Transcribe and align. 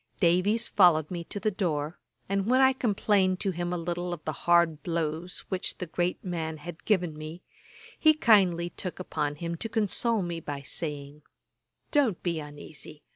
Davies 0.19 0.67
followed 0.67 1.11
me 1.11 1.23
to 1.25 1.39
the 1.39 1.51
door, 1.51 1.99
and 2.27 2.47
when 2.47 2.59
I 2.59 2.73
complained 2.73 3.39
to 3.41 3.51
him 3.51 3.71
a 3.71 3.77
little 3.77 4.13
of 4.13 4.25
the 4.25 4.31
hard 4.33 4.81
blows 4.81 5.41
which 5.49 5.77
the 5.77 5.85
great 5.85 6.23
man 6.25 6.57
had 6.57 6.85
given 6.85 7.15
me, 7.15 7.43
he 7.99 8.15
kindly 8.15 8.71
took 8.71 8.99
upon 8.99 9.35
him 9.35 9.55
to 9.57 9.69
console 9.69 10.23
me 10.23 10.39
by 10.39 10.63
saying, 10.63 11.21
'Don't 11.91 12.23
be 12.23 12.39
uneasy. 12.39 13.03